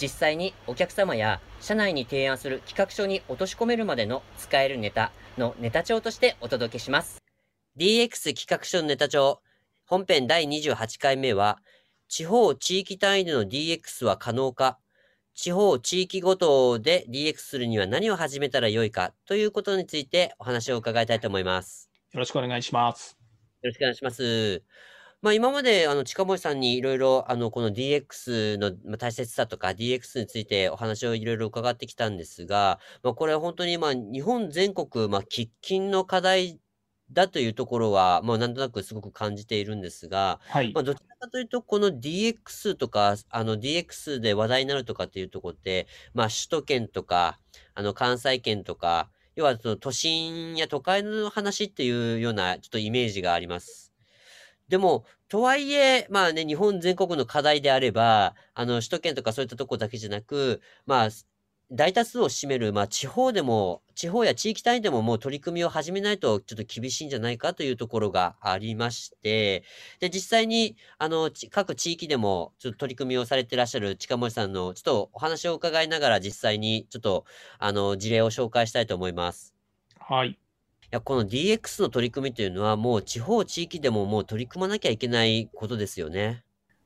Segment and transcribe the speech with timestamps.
[0.00, 7.22] 実際にお客様や社内に提案する企画書に落とし込めるまでの使えるネタのネタ帳としてお届けします。
[7.78, 9.40] DX 企画書のネタ帳
[9.86, 11.58] 本編第28回目は
[12.08, 14.78] 地方地域単位での DX は可能か
[15.34, 21.90] 地方地域ごとで DX するには何を始めたらよいかということについてお話を伺いたいと思います。
[22.12, 23.18] よろしくお願いします。
[23.62, 24.62] よろしくお願いします。
[25.22, 36.60] まあ、今まで、あの、近森さんにいろいろ、あの、この DX のま大切さとか、DX についてお話をいろいろ伺ってきたんですが、まあ、これは本当に、まあ、日本全国、まあ、喫緊の課題
[37.10, 40.74] だというところは、まあ、なんとなくすごく感じているんですが、はい。
[40.74, 47.40] まあ、どちらかというと、この DX とか、あの、DX で話題になるとかっていうところって、まあ、首都圏とか、
[47.74, 53.85] あの、関西圏とか、要は、その都心や都会の話っていうような、ちょっとイメージがあります。
[54.68, 61.08] でも、とはいえ、まあね、日本全国の課題であれば、あの、首都圏とかそういったとこだけじゃなく、まあ、
[61.70, 69.64] 大多数を占める、まあ、地方でも、地方や地域単位でももう取り組みを始めないとちょっと厳しいんじゃないかというところがありまして、
[70.00, 77.24] で、実際に、あの、各地域でもちょっと取り組みをされてらっしゃる近森さんの、ちょっとお話を伺いながら実際にちょっと、
[77.58, 79.52] あの、事例を紹介したいと思います。
[79.98, 80.38] はい。
[80.96, 86.42] や、この DX の取り組みというのは、もう地方地域でももう取り組まなきゃいけないことですよね。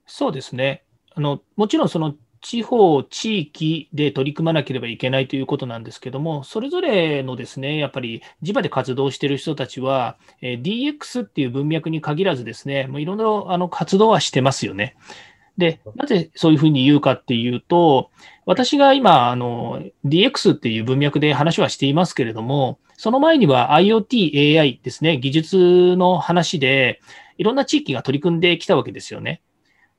[0.06, 0.84] そうですね。
[1.14, 14.96] あの、もちろんその地方、地域で取り組まなければいけないということなんですけども、それぞれのですね、やっぱり地場で活動している人たちは、え DX っていう文脈に限らずですね、もういろんなあの活動はしてますよね。
[15.58, 18.10] で、なぜそういうふうに言うかっていうと、
[18.46, 27.00] 私が今、あの、DX っていう文脈で話はしていますけれども、その前には IoT、AI ですね、技術の話で、
[27.38, 29.40] いろんな地域が取り組んできたわけですよね。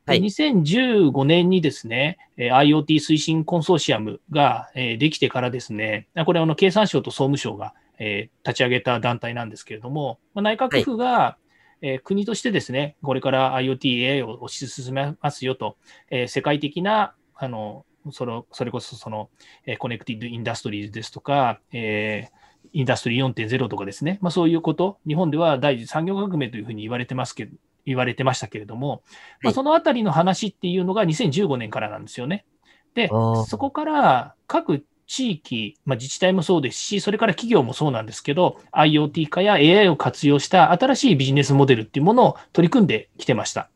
[0.06, 11.38] はい、2015年にですね、IoT 推進コンソーシアムができてからですね、これは経産省と総務省が立ち上げた団体なんですけれども、内閣府が
[11.84, 15.78] えー、国としてですね、これから IoT、AI を推し進めますよと、
[16.12, 19.30] えー、世界的な、あの、そのそれこそその、
[19.66, 22.41] えー、 Connected Industries ですとか、えー、
[22.74, 27.56] Industry 4.0とかですね、まあ、そういうこと、日本では第四次産業革命というふうに言われてますけど、
[27.86, 29.04] 言われてましたけれども、
[29.42, 32.46] まあ、そのあたりの話っていうのが2015年からなんですよね。
[32.94, 33.10] で、
[33.48, 43.70] そこから各地域、まあ、自治体もそうですし、それから企業もそうなんですけど、IoT 化や AI を活用した新しいビジネスモデルっていうものを取り組んできてました。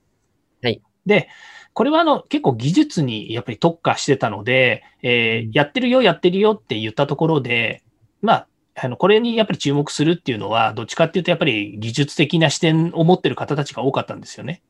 [0.64, 0.82] はい。
[1.06, 1.28] で、
[1.74, 7.84] これはあの結構技術にやっぱり特化してたので、えー、やってるよ、やってるよって言ったところで、
[8.22, 8.48] まあ、
[8.78, 14.62] あのこれにやっぱり注目するっていうのは、どっちかっていうと、やっぱり技術的な視点を持ってる方たちが多かったんですよね。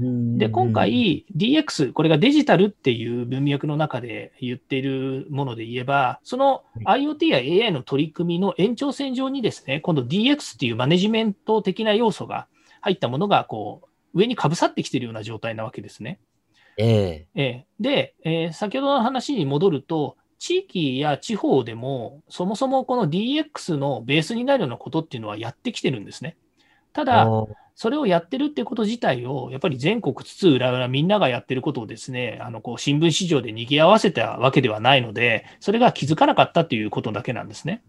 [0.00, 12.46] で、今回 DX、これがデジタルっていう文脈の中で言っているもので言えば、その IoT や AI の取り組みの延長線上にですね、今度 DX っていうマネジメント的な要素が
[12.80, 13.82] 入ったものが、こ
[14.14, 16.20] う、上にかぶさってきているような状態なわけですね。
[16.76, 17.42] ええ。
[17.42, 26.36] えで、えー、先ほどの話に戻ると、地域や地方でも、そもそもこの DX のベースになるようなことっていうのはやってきてるんですね。
[26.92, 27.28] ただ、
[27.74, 37.82] それをやってるってこと自体を、やっぱり全国津々浦々みんながやってることをですね、あの、こう、新聞市場で賑わせたわけではないので、それが気づかなかったということだけなんですね。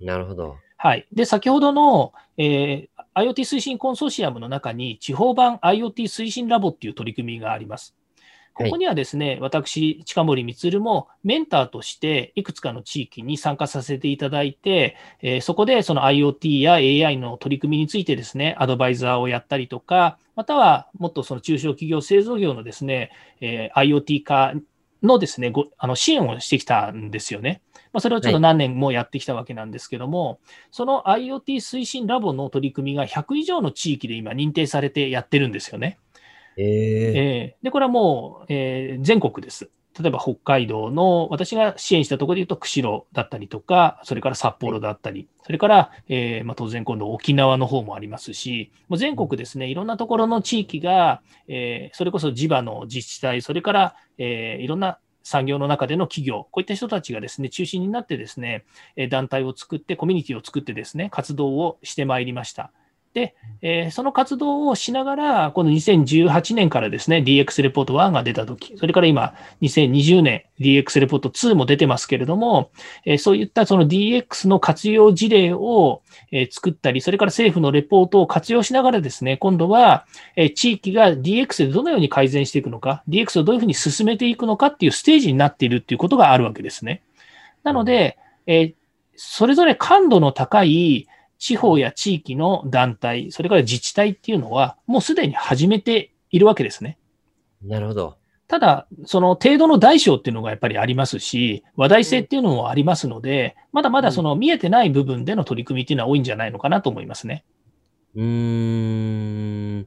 [0.00, 0.56] なるほど。
[0.76, 1.06] はい。
[1.12, 7.94] で、先ほどの、えー、IoT 推進コンソーシアムの中に、地方版 IoT 推進ラボっていう取り組みがあります。
[8.54, 23.10] ここにはですね、はい、私、近森光もメンターとしていくつかの地域に参加させていただいて、えー、そこでその IoT や AI の取り組みについてですね、アドバイザーをやったりとか、またはもっとその中小企業製造業のですね、
[23.40, 24.54] えー、IoT 化
[25.02, 27.62] のですね、ごあの支援をしてきたんですよね。
[27.92, 30.38] まあ、それをちょっと何年もやってきたわけなんですけども、はい、
[30.70, 35.98] その IoT 推進ラボの取り組みが100以上の地域で今認定されてやってるんですよね。
[36.56, 39.70] えー、えー、で、これはもう、えー、全国です。
[39.98, 58.64] 例えば北海道の私が支援したところで言うと釧路だったりとか、それから札幌だったり、それから、えー、まあ、当然今度沖縄の方もありますし、もう全国ですね、いろんなところの地域が、えー、それこそ地場の自治体、それから、えー、いろんな産業の中での企業、こういった人たちがですね、中心になってですね、
[59.10, 62.72] 団体を作って、コミュニティを作ってですね、活動をしてまいりました。
[63.12, 72.70] で、えー、その活動をしながら、この2018年からですね、DX レポート1が出たとき、それから今、2020年 DX レポート2も出てますけれども、
[73.04, 87.02] えー、そういったその DX の活用事例を、えー、作ったり、それから政府のレポートを活用しながらですね、今度は、えー、地域が DX でどのように改善していくのか、DX をどういうふうに進めていくのかっていうステージになっているっていうことがあるわけですね。
[87.64, 88.74] なので、えー、
[89.16, 91.08] それぞれ感度の高い
[91.40, 96.98] 地方や地域の団体、それから自治体っていうのは、もうすでに始めているわけですね。
[97.64, 98.18] なるほど。
[98.46, 107.44] ただ、その程度の大小っていうのがやっぱりありますし、話題性っていうのもありますので、まだまだその見えてない部分での取り組みっていうのは多いんじゃないのかなと思いますね。
[107.59, 109.86] うーん。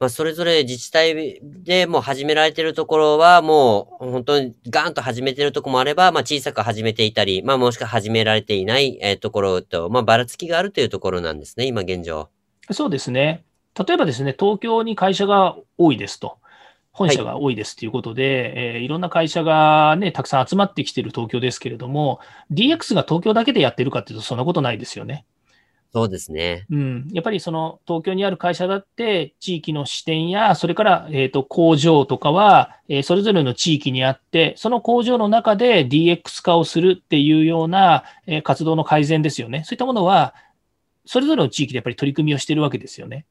[0.00, 12.30] まあ、それぞれ自治体でもう始められてるところは、もう本当にガーンと始めてるところもあれば、まあ、小さく始めていたり、まあ、もしくは始められていない、えー、ところと、まあ、ばらつきがあるというところなんですね、今現状。
[12.70, 13.44] そうですね。
[13.78, 16.38] 例えばですね、東京に会社が多いですと。
[16.92, 22.20] 本社が多いですということで、はいえー、いろんな会社がね、たくさん集まってきている東京ですけれども、
[22.50, 25.24] DX が東京だけでやってるかっていうと、そんなことないですよね。
[25.92, 26.66] そうですね。
[26.70, 27.08] うん。
[27.10, 39.64] やっぱりその東京にある会社だって、地域の支店や、それから、えっ、ー、と、工場とかは、えー、それぞれの地域にあって、その工場の中で DX 化をするっていうような、えー、活動の改善ですよね。
[39.64, 40.34] そういったものは、
[41.06, 43.26] それぞれの地域でやっぱり取り組みをしているわけですよね。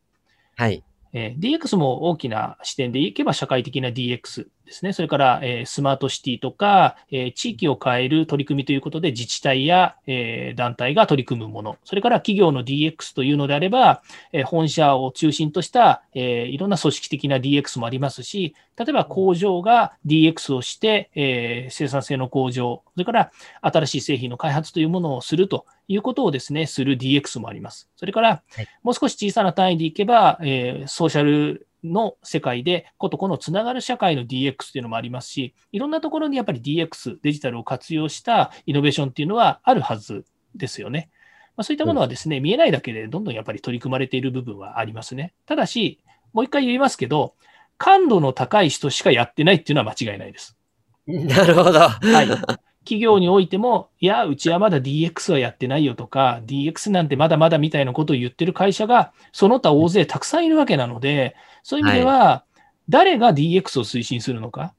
[0.58, 0.84] はい。
[1.14, 4.94] えー、DX も大きな視点でいけば社会的な DX ですね。
[4.94, 11.78] それから、えー、スマートシティとか、えー、地域を変える取り組みということで自治体や、えー、団体が取り組むもの。
[11.84, 23.32] それから企業の DX というのであれば、えー、本社を中心とした、えー、いろんな組織的な DX もありますし、例えば工場が DX をして、えー、生産性の向上、それから
[23.62, 27.90] 新しい製品の開発というものをするということをですね、する DX もあります。
[27.96, 41.10] それから、はい、もう少し小さな単位でいけば、えー、ソーシャルの世界で、ことこのつながる社会の DX っていうのもありますし、いろんなところにやっぱり DX、デジタルを活用したイノベーションっていうのはあるはずですよね。
[41.56, 45.34] まあ、そういったものはですね、うん、見えないだけでどんどんやっぱり取り組まれている部分はありますね。
[45.46, 46.00] ただし、
[46.34, 47.36] もう一回言いますけど、
[47.78, 50.58] 感度の高い人しかやってないっていうのは間違いないです。
[51.08, 51.80] なるほど。
[51.80, 52.69] はい。
[52.90, 62.46] 企業においても、いや、うちはまだ DX はやってないよとか、DX なんてまだまだみたいなことを言ってる会社が、その他大勢たくさんいるわけなので、そういう意味では、
[62.90, 64.74] 誰が DX を推進するのか、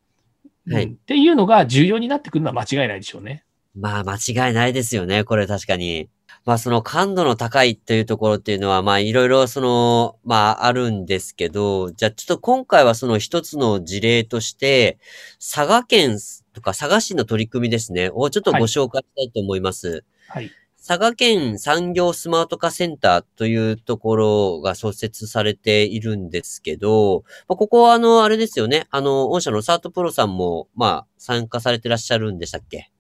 [0.69, 3.45] はい、うん、っていうのが重要になってくるのは間違いないでしょうね。
[3.77, 4.17] まあ、間
[4.49, 6.09] 違いないですよね、これ確かに。
[6.45, 14.99] まあ、その感度の高いというところっていうのは、まあ、いろいろその、まあ、あるんですけど、じゃあちょっと今回はその一つの事例として、
[15.39, 16.19] 佐賀県
[16.53, 20.05] とか佐賀市の取り組みですね、をちょっとご紹介したいと思います。
[20.29, 20.51] はい。
[20.77, 28.87] 佐賀県産業スマート化センターというところが創設されているんですけど、まあ、ここはあの、あれですよね。
[28.91, 32.91] あの、御社のサートプロさんも、まあ、参加されてらっしゃるんでしたっけ？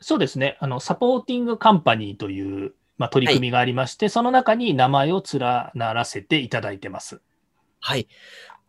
[0.00, 0.56] そうですね。
[0.60, 5.40] あの、サポーティングカンパニーという、まあ、取り組みがありまして、はい、その中に名前を連
[5.74, 7.20] ならせていただいてます。
[7.80, 8.06] はい。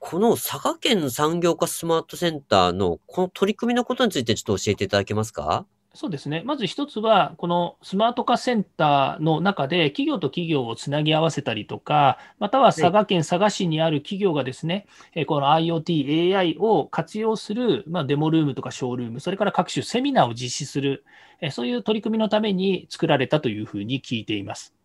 [0.07, 5.65] この佐賀県産業化スマートセンターのこの取り組みのことについてちょっと教えていただけますか？
[5.96, 6.44] そうですね。
[6.46, 14.86] まず一つは、このスマート化センターの中で企業と企業をつなぎ合わせたりとか、または佐賀県佐賀市にある企業がですね、
[15.25, 21.03] この IoT、AI を活用する、まあ、デモルームとかショールーム、それから各種セミナーを実施する、
[21.50, 24.75] そういう取り組みのために作られたというふうに聞いています。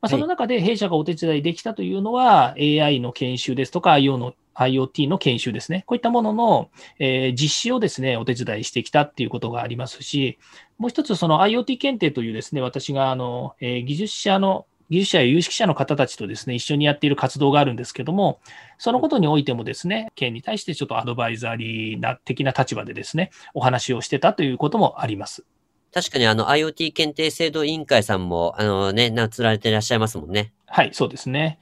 [0.00, 5.84] まあ、その中で弊社がお手伝いできたというのは、AI の研修ですとか IO の IoT の研修ですね。
[5.86, 10.38] こういったものの、えー、実施をですね、お手伝いしてきたっていうことがありますし、
[10.78, 18.40] もう一つ、その IoT 検定というですね、私があの、えー、技術者の技術者や有識者の方たちとですね、一緒にやっている活動があるんですけども、
[18.78, 25.44] そのことにおいてもですね、県に対してちょっとアドバイザリーな的な立場でですね、お話をしてたということもあります。
[25.92, 30.52] 確かにあの IoT 検定制度委員会さんも、あのね、なつられていらっしゃいますもんね。
[30.66, 31.58] はい、そうですね。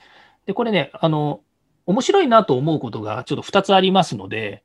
[0.47, 1.41] で、これね、あの、
[1.87, 4.63] 面白いなと思うことがちょっと2つありますので、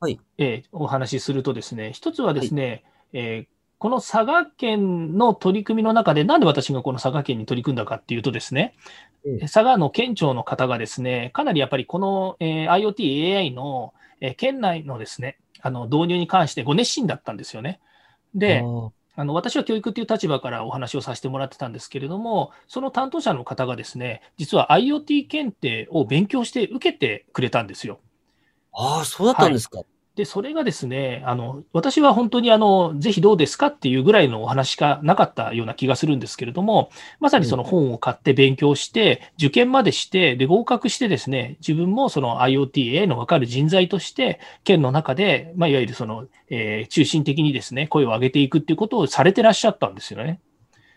[0.00, 0.20] はい。
[0.38, 3.46] えー、お話しするとですね、1つはですね、はい、えー、
[3.78, 8.74] この佐賀県の取り組みの中で、なんで私がこの佐賀県に取り組んだかっていうとですね、
[9.24, 17.80] うん、佐賀の県庁の方がですね、かなりやっぱりこの、えー、IoT、AI の、えー、県内のですね、あの導入に関してご熱心だったんですよね。
[18.34, 18.62] で、
[19.16, 28.00] あの私は教育という立場からお話をさせてもらってたんですけれども、その担当者の方がですね、実は IoT 検定を勉強して受けてくれたんですよ。
[28.72, 29.78] ああ、そうだったんですか。
[29.78, 50.38] はいで、それがですね、あの、私は本当にあの、ぜひどうですかっていうぐらいのお話しかなかったような気がするんですけれども、まさにその本を買って勉強して、受験までして、で、合格してですね、自分もその IoT の分かる人材として、県の中で、まあ、いわゆるその、えー、中心的にですね、声を上げていくっていうことをされてらっしゃったんですよね。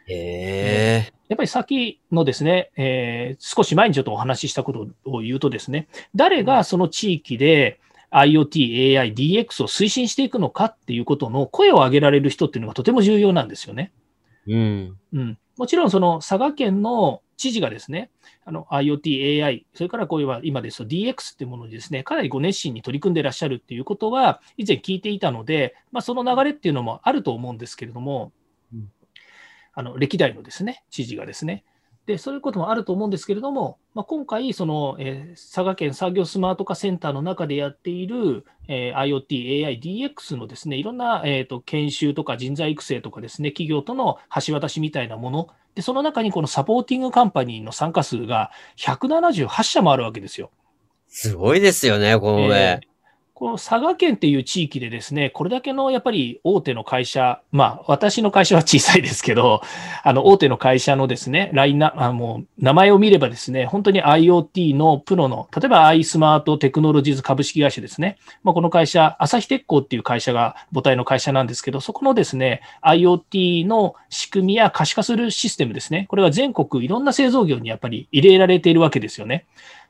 [0.07, 7.79] へやっぱり先のですね、えー、少し前にちょっとお話ししたことを言うとですね、誰がその地域で、
[8.11, 13.91] IoT、AI、DX を推進していくのかっていうことの声を上げられる人っていうのがとても重要なんですよね。
[14.47, 14.97] うん。
[15.13, 15.37] うん。
[15.57, 18.09] もちろんその佐賀県の知事がですね、
[18.45, 28.31] あの IoT、AI、それからこういう今ですと DX っていうものにですね、かなりご熱心に取り組んでいらっしゃるっていうことは以前聞いていたので、まあ、その流れっていうのもあると思うんですけれども、
[28.73, 28.91] うん、
[29.73, 31.63] あの歴代のですね、知事がですね、
[32.07, 50.49] で、そういうこともあると思うんですけれども、まあ、今回、その、えー、佐賀県産業スマート化センターの中でやっている、えー、IoT、AI、DX のですね、いろんな、えーと、研修とか人材育成とかですね、企業との橋渡しみたいなもの、で、その中にこのサポーティングカンパニーの参加数が178社もあるわけですよ。
[51.09, 52.79] すごいですよね、このね。
[52.83, 52.96] えー
[53.37, 59.61] この佐賀県っていう地域でですね、これだけのやっぱり大手の会社、まあ私の会社は小さいですけど、
[60.03, 68.17] あの大手の会社のですね、ラインナあもう名前を見ればですね、本当に IoT のプロの、例えば i スマートテクノロジーズ株式会社ですね。
[68.41, 76.07] まあ、この会社、朝日鉄工っていう会社が母体の会社なんですけど、そこのですね、IoT の仕組みや可視化するシステムですね。
[76.09, 79.45] これは全国いろんな製造業にやっぱり入れられているわけですよね。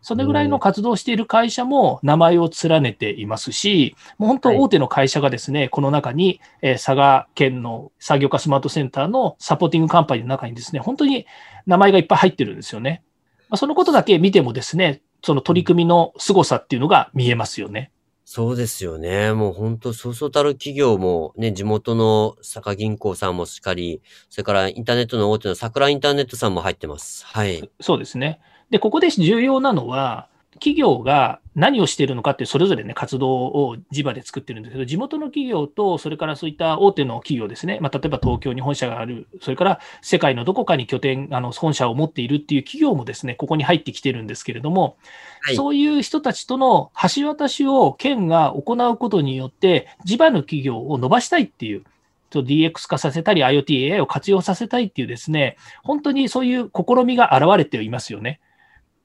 [0.08, 11.26] それぐらいの活動している会社も名前を連ねていますし、もう本当大手の会社がですね、はい、この中に、えー、佐賀県の作業化スマートセンターのサポーティングカンパニーの中にですね、本当に
[11.66, 13.04] 名前がいっぱい入ってるんですよね。
[13.50, 17.92] まあ、そのことだけ見てもですね、その取り組みの凄さっていうのが見えますよね。
[18.24, 19.34] そうですよね。
[19.34, 27.26] もう本当、そうそうたる企業もね、地元の坂銀行さんもしっかり、それからインターネットの大手の桜インターネットさんも入ってます。
[27.26, 27.70] はい。
[27.82, 28.40] そうですね。
[28.70, 30.28] で、ここで重要なのは、
[30.60, 44.98] 企業が何をしているのかってそれぞれね、活動を地場で作ってるんですけど、地元の企業と、それからそういった大手の企業ですね、まあ、例えば東京に本社がある、それから世界のどこかに拠点、あの本社を持っているっていう企業もですね、ここに入ってきてるんですけれども、
[45.42, 51.84] はい、そういう人たちとの橋渡しを県が行うことによって、地場の企業を伸ばしたいっていう、
[52.30, 58.42] DX 化させたり、IoT、AI を活用させたいっていうですね、本当にそういう試みが現れていますよね。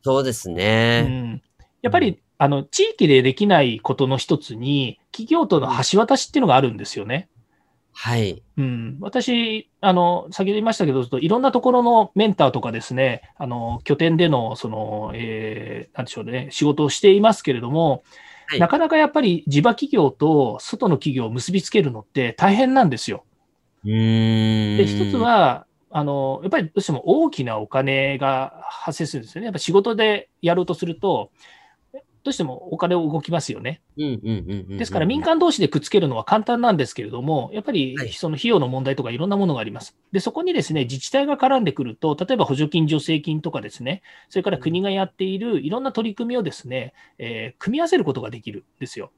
[0.02, 1.04] そうですね。
[1.06, 1.42] うん、
[1.82, 7.28] やっぱり、あの、地域でできないことの一つに、企業との橋渡しっていうのがあるんですよね。
[7.92, 8.42] はい。
[8.56, 8.96] うん。
[9.00, 18.02] 私、あの、先ほど言いましたけど、いろんなところのメンターとかですね、あの、拠点での、その、えー、なんでしょうね、仕事をしていますけれども、
[18.48, 23.24] はい、なかなかやっぱり地場企業と外の企業を結びつけるのって大変なんですよ。
[23.84, 29.46] うんで、一つは、あの、やっぱりどうしても大きなお金が発生するんですよね。
[29.46, 31.30] やっぱ仕事でやろうとすると、
[32.24, 33.82] どうしてもお金を動きますよね。
[34.78, 39.96] ですから民間同士でくっつけるのは簡単なんですけれども、やっぱりその費用の問題とかいろんなものがあります。
[40.12, 49.10] で、そこにですね、自治体が絡んでくると、例えば補助金、助成金とかですね、それから国がやっているいろんな取り組みをですね、えー、組み合わせることができるんですよ。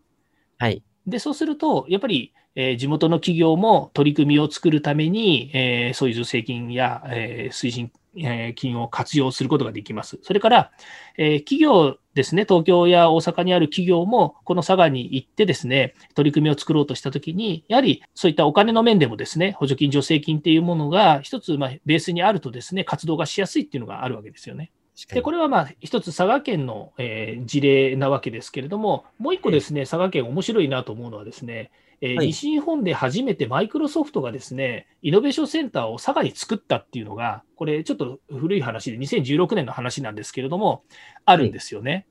[0.56, 0.82] はい。
[1.06, 10.18] で、そうすると、やっぱり、えー、地元の企業も取り組みを作るために、えー、そういう助成金や、えー、推進、え、金を活用することができます。
[10.22, 10.70] それから、
[11.18, 24.70] えー、企業ですね、東京や大阪にある企業も、この佐賀に行ってですね、取り組みを作ろうとしたときに、やはりそういったお金の面でもですね、補助金、助成金っていうものが一つ、まあ、ベースにあるとですね、活動がしやすいっていうのがあるわけですよね。
[25.08, 40.84] でこれはまあ一つ佐賀県の、えー、事例なわけですけれども、もう一個ですね、佐賀県面白いなと思うのはですね、えーはい、西日本で初めてマイクロソフトがですね、イノベーションセンターを佐賀に作ったっていうのが、これちょっと古い話で2016年の話なんですけれども、
[41.24, 41.92] あるんですよね。
[41.92, 42.06] はい、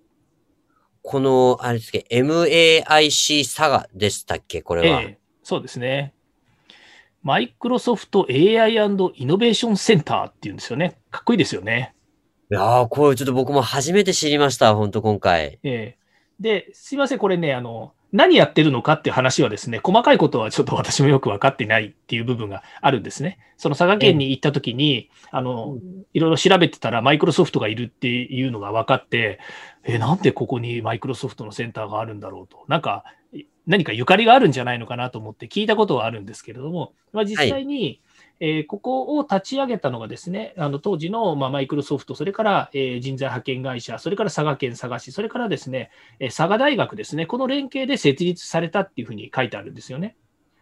[1.03, 4.61] この、あれですけ MAIC 佐賀でしたっけ？
[4.61, 6.13] これは、えー、そうですね。
[7.21, 10.97] マイクロソフト AI& イノベーションセンターっていうんですよね。
[11.09, 11.95] かっこいいですよね。
[12.53, 15.57] いやー、これちょっと僕も初めて知りました、本当今回。
[15.63, 15.97] ええ
[16.39, 23.39] で、すいません、これね、あの、何やってるのかっていう話はですね、細かいことはちょっと私もよく分かってないっていう部分があるんですね。
[23.57, 25.79] その佐賀県に行った時に、あの、
[26.13, 29.39] いろいろ調べてたらマイクロソフトがいるっていうのが分かって、
[29.83, 32.65] え、なんでここにマイクロソフトのセンターがあるんだろうと。
[32.67, 33.03] なんか、
[33.65, 38.02] 何かゆかりがあるんじゃないのかなと思って聞いたことはあるんですけれども、まあ、実際に、はい
[38.45, 50.17] えーここを立ち上げたのがですね、あの当時の、まあ、マイクロソフト、それから、えー人材派遣会社、それから佐賀県佐賀市、それからですね、えー佐賀大学ですね、この連携で設立されたっていうふうに書いてあるんですよね。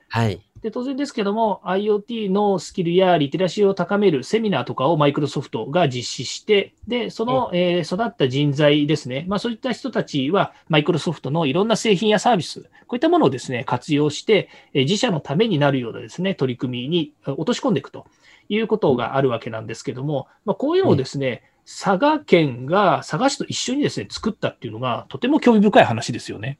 [0.09, 0.41] はい。
[0.61, 18.05] で当然ですけども、IoT のスキルやリテラシーを高めるセミナーとかをマイクロソフトが実施して、でその、えー育った人材ですね、まあ、そういった人たちは、マイクロソフトのいろんな製品やサービス、こういったものをですね活用して、えー自社のためになるようなですね取り組みにえー落とし込んでいくと
[18.49, 26.59] いうことがあるわけなんですけども、まあ、こういうのをですね、佐賀県が佐賀市と一緒にですね作ったっていうのが、とても興味深い話ですよね。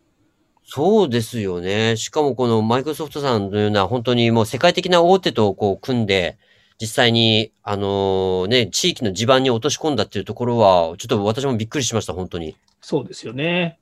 [0.63, 1.97] そうですよね。
[1.97, 6.37] しかもこのマイクロソフトさんのような本当にもう世界的な大手とこう組んで、
[6.79, 12.55] 実際に、あのね、地域の地盤に落とし込んだっていうところは、ちょっと私もびっくりしました、本当に。
[12.79, 13.80] そうですよね。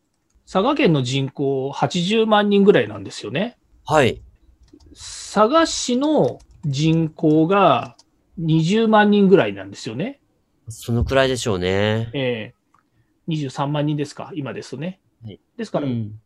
[0.51, 3.60] 佐賀県の人口80万人ぐらいなんですよね。
[3.86, 4.20] はい。
[4.96, 7.96] 佐賀市の人口が
[8.39, 10.20] 20万人ぐらいなんですよね。
[10.68, 12.10] そのくらいでしょうね。
[12.15, 15.00] えー、23万人ですか、今ですとね。
[15.24, 16.20] はいですから、うん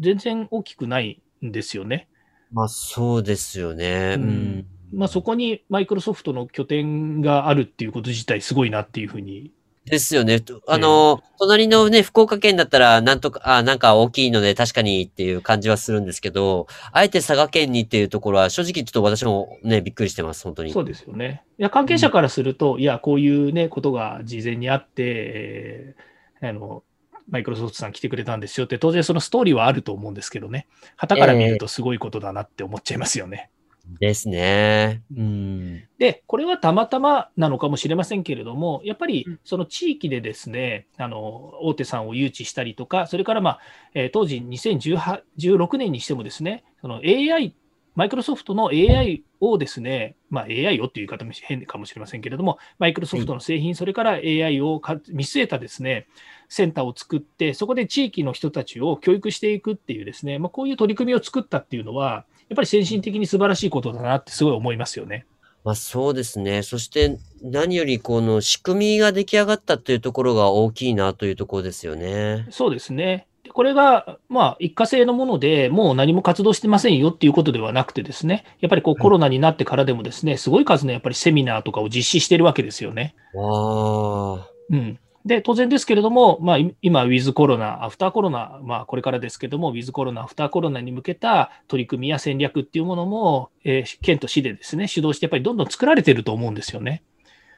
[0.00, 2.08] 全然大きくないんですよね。
[2.50, 4.16] まあそうですよね。
[4.18, 4.66] ううんん。
[4.92, 9.52] まあ、そこにマイクロソフトの拠点があるっていうこと自体すごいなっていうふうに。
[9.84, 10.40] ですよね。
[10.40, 20.72] とあの、隣のね、福岡県だったら、なんとか、あ、なんか大きいので確かにっていう感じはするんですけど、あえて佐賀県にっていうところは、正直ちょっと私もね、びっくりしてます、本当に。
[20.72, 21.42] そうですよね。
[21.58, 26.12] いや、関係者からすると、いや、こういうね、ことが事前にあって、えー
[26.48, 26.82] あの、
[27.28, 30.66] マイクロソフトさん来てくれたんですよって、当然そのストーリーはあると思うんですけどね。
[30.96, 33.50] 旗から見るとすごいことだなって思っちゃいますよね。
[33.98, 35.02] ですね。
[35.16, 35.84] うん。
[35.98, 43.60] で、これはたまたまなのかもしれませんけれども、やっぱりうんその地域でですね、あの大手さんを誘致したりとか、それから、まあ
[43.94, 47.54] えー当時2016年にしてもですね、その AI、
[47.94, 56.06] マイクロソフトの AI をですね、まあ、AI をという言い方も変かもしれませんけれども、マイクロソフトの製品、それから AI をか見据えたですね、
[56.48, 65.24] センターを作って、そこで地域の人たちを教育していくっていうですね、まあ、こういう取り組みを作ったっていうのは、やっぱり先進的に素晴らしいことだなってすごい思いますよね。
[65.64, 66.62] まあそうですね。
[66.62, 72.46] そして何よりこの仕組みが出来上がったというところが大きいなというところですよね。
[72.50, 73.26] そうですね。
[73.42, 83.14] でこれが、まあ、一過性のもので、もう何も活動してませんよっていうことではなくてですね、やっぱりこうはいコロナになってからでもですね、すごい数のやっぱりセミナーとかを実施してるわけですよね。
[83.34, 84.98] うん。
[85.24, 97.02] で、当然ですけれども、まあ、今、ウィズコロナ、アフターコロナ、まあ、これからですけれども、ウィズコロナ、アフターコロナに向けた取り組みや戦略っていうものも、えー、県と市でですね、主導して、やっぱりどんどん作られてると思うんですよね。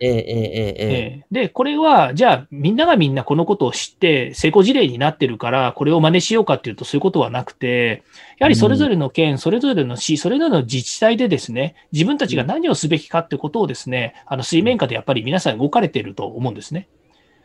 [0.00, 8.02] えー、えー、えー、で、これは、じゃあ、みんながみんなこのことを知って、成功事例になってるから、これを真似しようかっていうと、そういうことはなくて、
[8.38, 16.88] やはりそれぞれの県、それぞれの市、それぞれの自治体でですね、自分たちが何をすべきかってことをですね、あの水面下でやっぱり皆さん動かれてると思うんですね。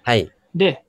[0.03, 0.31] はい。
[0.55, 0.83] で、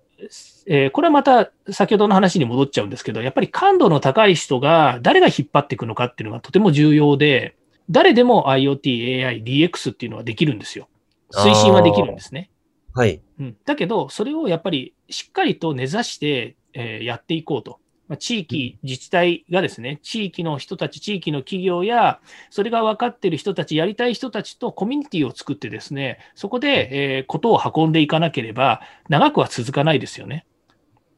[0.67, 7.57] えーこれはまた先ほどの話に戻っちゃうんですけど、やっぱり感度の高い人が誰が引っ張っていくのかっていうのがとても重要で、
[7.89, 10.89] 誰でも IoT、AI、DX っていうのはできるんですよ。
[11.33, 12.51] 推進はできるんですね。
[12.95, 13.21] はい。
[13.39, 17.79] うん、だけど、それをやっぱりしっかりと根ざして、えーやっていこうと。
[18.11, 22.19] まあ、地域、自治体がですね、地域の人たち、地域の企業や、
[22.51, 30.45] それが分かっている人たち、やりたい人たちとコミュニティを作ってですね、そこで、えーことを運んでいかなければ、長くは続かないですよね。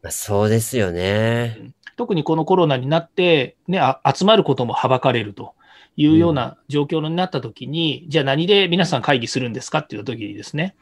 [0.03, 1.73] まあそうですよね。
[1.97, 5.55] 特にこのコロナになって、ね、あ集まることもはばかれると
[5.97, 10.77] いうような状況になったときに、じゃあ何で皆さん会議するんですかっていうときにですね、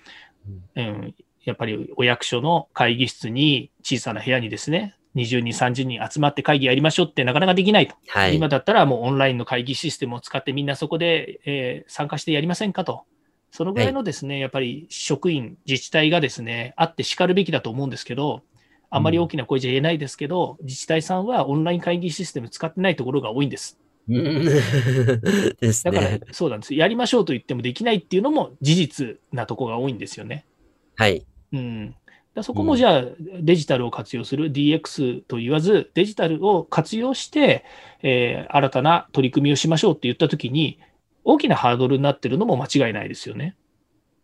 [0.74, 7.96] うん、やっぱりお役所の会議室に小さな部屋にですね、20人、30人集まって会議やりましょうってなかなかできないと。
[8.08, 8.36] はい。
[8.36, 13.04] 今だったらもうオンラインの会議システムを使ってみんなそこで、えー参加してやりませんかと。
[13.50, 18.42] そのぐらいのですね、やっぱり職員、自治体がですね、あって叱るべきだと思うんですけど、
[18.90, 23.78] あんまり大きな声じゃ言えないですけど、自治体さんはオンライン会議システム使ってないところが多いんです。
[24.08, 24.44] うん
[25.60, 26.74] ですだからね。、そうなんです。
[26.74, 30.44] やりましょうと言ってもできないっていうのも事実なとこが多いんですよね。
[30.96, 31.24] はい。
[31.52, 31.94] うん。
[32.34, 33.04] だそこもじゃあ、
[33.40, 37.64] デジタルを活用する DX と言わず、デジタルを活用して、
[38.02, 40.78] えー新たな取り組みをしましょうって言ったときに、
[41.24, 43.56] 大きなハードルになってるのも間違いないですよね。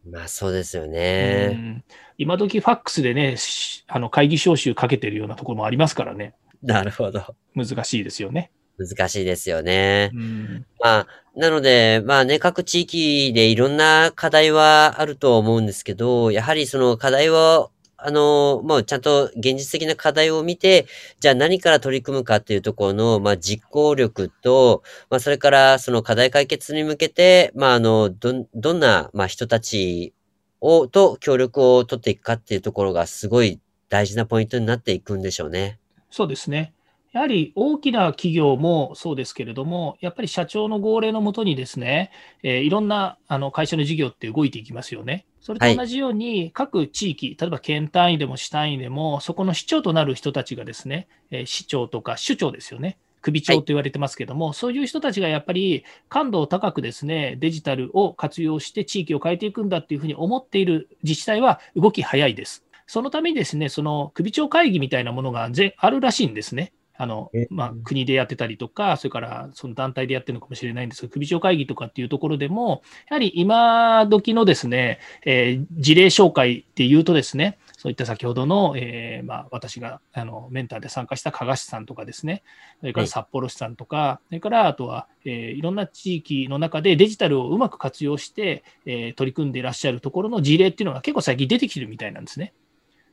[0.09, 1.49] まあそうですようね。
[1.49, 1.85] ん
[2.17, 6.35] 今時ファックスでね、しあの会議招集かけてるようなところもありますからね。
[6.63, 7.35] なるほど。
[7.55, 8.51] 難しいですよね。
[8.79, 10.11] 難しいですよね。
[10.15, 17.73] うんまあ、なので、まあね、各地域でいろんな課題はあると思うんですけど、やはりその課題を、
[18.07, 20.87] あの、もうちゃんと現実的な課題を見て、
[21.19, 30.15] じゃあ何から取り組むかっていうところの、まあ、実行力と、まあ、それからその課題解決に向けて、まあ、あの、ど、どんな、まあ、人たち
[30.61, 35.81] を、と協力を取っていくかっていうところがすごい大事なポイントになっていくんでしょうね。
[36.09, 36.76] そうですね。
[37.17, 42.11] やはり大きな企業もそうですけれども、やっぱり社長の号令のもとにですね、
[42.43, 45.25] えー、いろんなあの会社の事業って動いていきますよね。
[45.41, 52.99] それと同じように、各地域、はい、例えば県単位でも市単位でも、そこの市長となる人たちがですね、えー、市長とか首長ですよね。
[53.23, 62.67] 首長と言われてますけども、はい、そういう人たちがやっぱり感度を高くですね、デジタルを活用して地域を変えていくんだっていうふうに思っている自治体は動き早いです。
[62.87, 66.73] そのためにですね、その首長会議みたいなものがあるらしいんですね。
[66.99, 82.43] あの、まあ、国でやってたりとか、それからその団体でやってるのかもしれないんですが、首長会議とかっていうところでも、やはり今時のですね、えー、事例紹介っていうとですね、そういった先ほどの、えー、まあ、私があのメンターで参加した加賀市さんとかですね、
[82.81, 92.55] それから札幌市さんとか、はい、それからあとは、えー、いろんな地域の中でデジタルをうまく活用して、えー、取り組んでいらっしゃるところの事例っていうのが結構最近出てきてるみたいなんですね。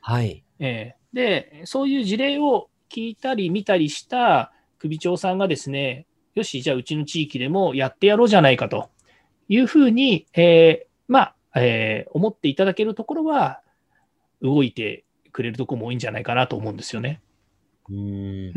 [0.00, 0.42] はい。
[0.58, 8.88] えー、で、そういう事例を聞いたり見たりした首長さんがですね、よし、じゃあうちの地域でもやってやろうじゃないかと
[9.48, 13.62] いうふうに、えー、まあ、えー、思っていただけるところは、
[14.42, 17.20] 動いてくれるところも多いんじゃないかなと思うんですよね。
[17.90, 18.52] うん、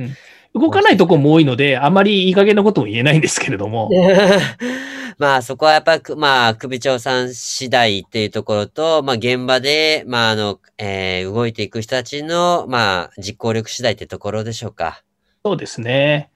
[0.53, 3.89] 動かないところも多いので、あまりいい加減なことも言えないんですけれども。
[5.19, 15.03] まあそこはやっぱ、まあ首長さん次第っていうところと、まあ現場で、まああの、えー、動いていく人たちの、まあ実行力次第ってところでしょうか。
[15.43, 16.29] そうですね。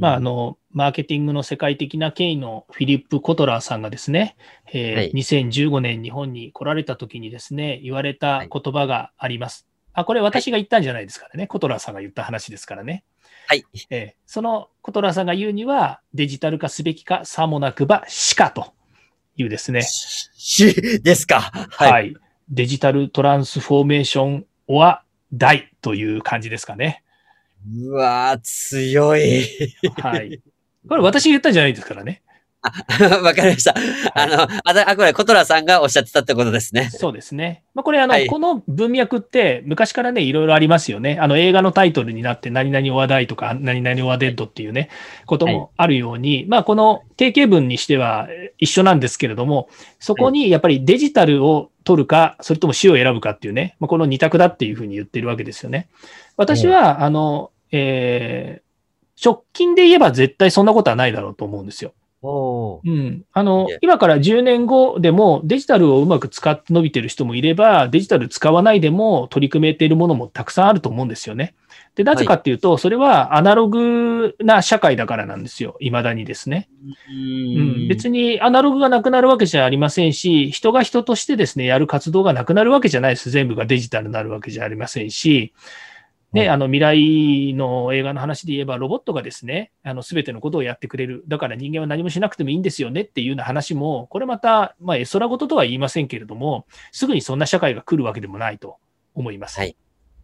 [0.00, 4.36] まあ、あの、マーケティングの世界的な権威のフィリップ・コトラーさんがですね、
[4.72, 9.66] えーはい、2015年日本に来られた時にですね、言われた言葉があります。
[9.66, 13.04] はい、あ、これ私が言ったんじゃないですからね、はい、コトラーさんが言った話ですからね。
[13.46, 13.64] はい。
[13.90, 18.72] えー、そのコトラさんが言うには、デジタル化すべきか、さもなくば、しかと
[19.36, 19.82] いうですね。
[19.82, 21.40] し、ですか。
[21.70, 21.92] はい。
[21.92, 22.16] はい。
[22.48, 25.02] デジタルトランスフォーメーションは
[25.32, 27.02] 大という感じですかね。
[27.84, 29.44] うわー、強い。
[30.00, 30.40] はい。
[30.88, 32.22] これ私が言ったんじゃないですからね。
[32.62, 32.72] あ、
[33.22, 33.74] わかりました。
[34.14, 34.48] あの、あ、
[34.86, 36.90] あ、これ、コトラさんがおっしゃってたってことですね。
[36.90, 37.64] そうですね。
[37.74, 41.18] まあ、これ、あの、はい、この文脈って昔からね、いろいろありますよね。
[41.20, 44.90] あの、映画のタイトルになって、何々話題とか、何々話デッドっていうね、
[45.26, 55.88] こともあるように、はい、まあ、この定型文にしては一緒なんですけれども、そこにやっぱりデジタルを取るか、それとも死を選ぶかっていうね、まあ、この二択だっていうふうに言ってるわけですよね。
[56.36, 61.92] 私は、あの、えー、直近で言えば絶対そんなことはないだろうと思うんですよ。
[62.22, 71.54] うん、あの今から10年後でもデジタルをうまく使って伸びてる人もいれば、デジタル使わないでも取り組めているものもたくさんあると思うんですよね。
[71.96, 75.76] で、なぜかっていうと、はい、それはアナログな社会だからなんですよ。
[75.80, 76.68] 未だにですね。
[77.10, 83.30] うん、別にアナログがなくなるわけじゃありませんし、人が人としてですね、やる活動がなくなるわけじゃないです。
[83.30, 85.52] 全部がデジタルになるわけじゃありませんし、
[86.32, 91.24] ね、あの未来の映画の話で言えば、ロボットがですね、あの全てのことをやってくれる。
[91.28, 98.78] だから人間は何もしなくてもいいんですよねっていうような話も、これまた、まあ、絵空事とは言いませんけれども、すぐにそんな社会が来るわけでもないと
[99.14, 99.58] 思います。
[99.58, 99.76] はい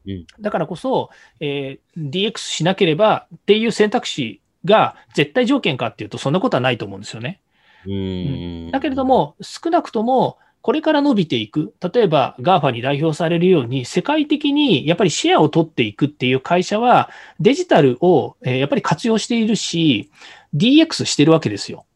[0.07, 7.41] うん、だからこそ、えー、DX しなければっていう選択肢が絶対条件かっていうと、そんなことはないと思うんですよね。
[7.87, 20.11] うん、だけれども、少なくとも、これから伸びていく、例えば GAFA に代表されるように、世界的にやっぱりシェアを取っていくっていう会社は、デジタルをやっぱり活用しているし、
[20.55, 21.87] DX してるわけですよ。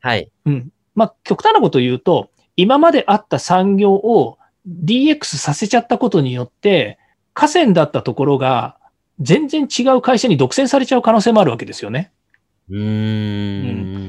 [0.00, 0.30] はい。
[0.44, 0.70] うん。
[0.94, 6.98] まあ、極端なこと言うと、今まであった産業を DX させちゃったことによって、
[7.32, 8.76] 河川だったところが
[9.20, 12.12] 全然違う会社に独占されちゃう可能性もあるわけですよね。
[12.68, 12.80] うーん。
[12.80, 12.86] う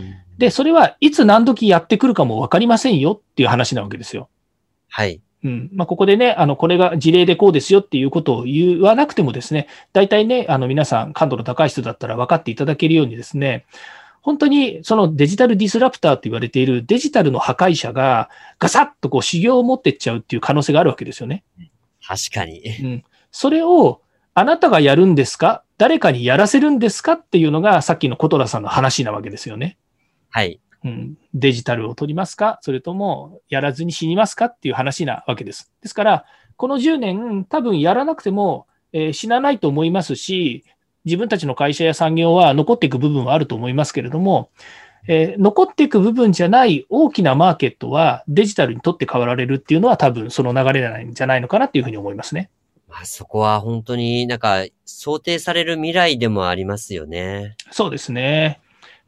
[0.07, 4.27] んで、それはいつ何時やってくるかもわかりませんよっていう話なわけですよ。
[4.89, 5.21] はい。
[5.43, 5.69] うん。
[5.71, 13.65] まあ、ここでね、あの、これが事例でこうですよっていうことを言わなくてもですね、大体ね、あの、皆さん感度の高い人だったら分かっていただけるようにですね、
[14.21, 21.43] 本当にそのデジタルディスラプターと言われているデジタルの破壊者がガサッとこう修行を持ってっちゃうっていう可能性があるわけですよね。
[22.05, 22.61] 確かに。
[22.83, 23.03] うん。
[23.31, 24.01] それを
[24.35, 25.63] あなたがやるんですか？
[25.79, 27.13] 誰かにやらせるんですか？
[27.13, 29.77] っていうのがさっきのコトラさんの話なわけですよね。
[30.31, 30.59] はい。
[30.83, 32.57] うん、デジタルを取りますか？
[32.61, 35.71] それともやらずに死にますかっていう話なわけです。
[35.81, 36.25] ですから、
[36.57, 40.65] この10年、多分やらなくても、えー、死なないと思いますし、
[41.05, 44.49] 自分たちの会社や産業は残っていく部分はあると思いますけれども、
[45.07, 52.51] えー、残っていく部分じゃない大きなマーケットはデジタルにとって変わられるっていうのは多分その流れなんじゃないのかなっていうふうに思いますね。
[52.87, 57.55] まあ、そこは本当になんか想定される未来でもありますよね。
[57.71, 58.59] そうですね。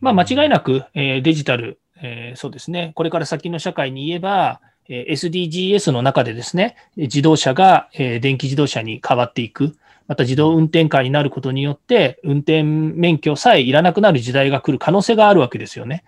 [0.04, 2.92] まあ間違いなく、えー、デジタル、えー、そうですね。
[2.96, 9.78] これから先の社会に言えば、えー、SDGs の中でですね、自動車が、えー、電気自動車に変わっていく。
[10.06, 16.04] また自動運転化になることによって、運転免許さえいらなくなる時代が来る可能性があるわけですよね。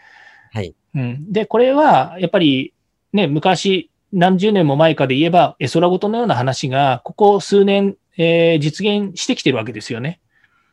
[0.52, 0.76] はい。
[0.94, 2.74] うん、で、これはやっぱり
[3.14, 10.20] ね、昔、何十年も前かで言えば、絵空事のような話が、ここ数年、えー、実現してきてるわけですよね。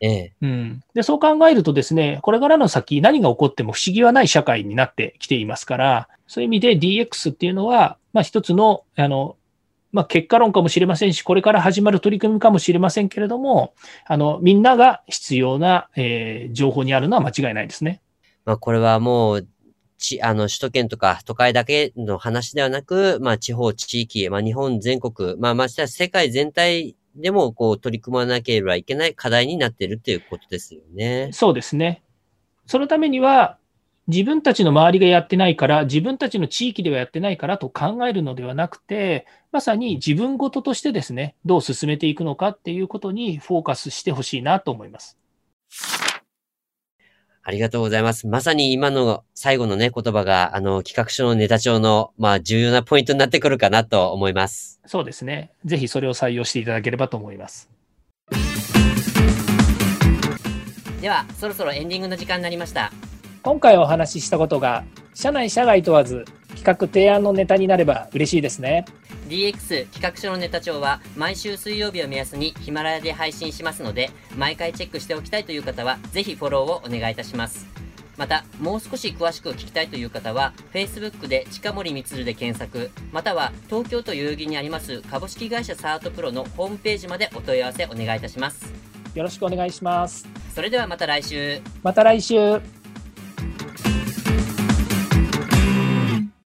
[0.02, 0.32] ええ。
[0.42, 0.80] うん。
[0.94, 9.36] で、そう考えるとですね、これからの先何が起こっても不思議はない社会になってきていますから、そういう意味で DX っていうのは、まあ一つの、あの、
[9.92, 18.02] まあ結果論かもしれませんし、これから始まる取り組みかもしれませんけれども、あの、みんなが必要な、えー、情報にあるのは間違いないですね。
[18.44, 19.46] まあこれはもう、
[19.98, 31.30] ち、あの、首都圏とか都会だけの話ではなく、まあ、地方、地域、まあ、日本全国、まあ、まして世界全体でも、こう、取り組まなければいけない課題になっているということですよね。
[31.32, 32.02] そうですね。
[32.66, 33.58] そのためには、
[34.08, 45.18] 自分たちの周りがやってないから、自分たちの地域ではやってないからと考えるのではなくて、まさに自分ごととしてですね、どう進めていくのかっていうことにフォーカスしてほしいなと思います。
[47.44, 48.28] ありがとうございます。
[48.28, 54.80] まさに今の最後のね、言葉が、あの、企画書のネタ帳の、まあ、重要なポイントになってくるかなと思います。
[54.86, 55.50] そうですね。
[55.64, 57.68] ぜひそれを採用していただければと思います。
[61.00, 62.92] では、そろそろエンディングの時間になりました。
[63.42, 66.24] 今回お話ししたことが、社内社外問わず、
[66.54, 68.84] 企画提案のネタになれば嬉しいですね。
[69.32, 77.66] DX 企画書のネタ帳は毎週水曜日を目安にヒマラヤで配信しますので、毎回チェックしておきたいという方は、ぜひフォローをお願いいたします。
[78.18, 88.70] また、もう少し詳しく聞きたいという方は、Facebook で近森光で検索、または東京都代々木にあります株式会社サートプロのホームページまでお問い合わせお願いいたします。
[89.14, 90.28] よろしくお願いします。
[90.54, 91.62] それではまた来週。
[91.82, 92.81] また来週。